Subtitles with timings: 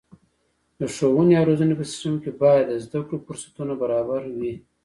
[0.79, 4.53] د ښوونې او روزنې په سیستم کې باید د زده کړو فرصتونه برابره وي.